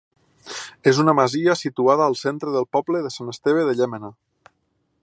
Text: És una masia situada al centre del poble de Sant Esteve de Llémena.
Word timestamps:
És 0.91 1.01
una 1.03 1.15
masia 1.19 1.55
situada 1.59 2.07
al 2.07 2.17
centre 2.23 2.55
del 2.57 2.67
poble 2.79 3.05
de 3.05 3.13
Sant 3.19 3.31
Esteve 3.37 3.69
de 3.71 3.79
Llémena. 3.83 4.13